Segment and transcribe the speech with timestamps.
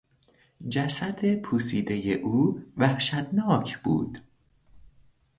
[0.69, 4.19] جسد پوسیدهی او وحشتناک بود.